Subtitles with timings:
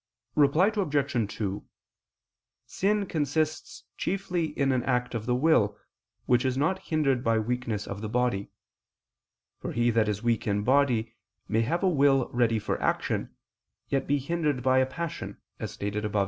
[0.33, 1.31] Reply Obj.
[1.37, 1.63] 2:
[2.65, 5.77] Sin consists chiefly in an act of the will,
[6.25, 8.49] which is not hindered by weakness of the body:
[9.59, 11.13] for he that is weak in body
[11.47, 13.31] may have a will ready for action, and
[13.89, 16.19] yet be hindered by a passion, as stated above (A.